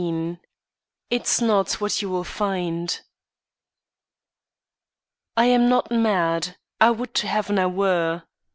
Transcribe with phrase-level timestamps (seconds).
[0.01, 0.37] XIX
[1.11, 3.01] "IT'S NOT WHAT YOU WILL FIND"
[5.37, 8.23] I am not mad; I would to heaven I were!